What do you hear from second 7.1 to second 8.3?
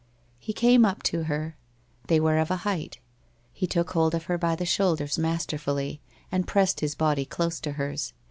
close to hers.